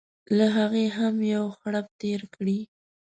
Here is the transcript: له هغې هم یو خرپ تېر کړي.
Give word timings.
له 0.37 0.45
هغې 0.57 0.85
هم 0.97 1.15
یو 1.33 1.45
خرپ 1.59 1.87
تېر 2.01 2.21
کړي. 2.35 2.59